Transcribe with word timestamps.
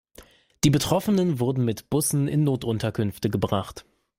Die 0.63 0.71
Betroffenen 0.71 1.39
wurden 1.39 1.63
mit 1.63 1.91
Bussen 1.91 2.27
in 2.27 2.43
Notunterkünfte 2.43 3.29
gebracht. 3.29 3.85